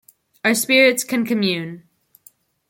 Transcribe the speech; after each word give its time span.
Our 0.43 0.55
spirits 0.55 1.03
can 1.03 1.25
commune. 1.27 1.83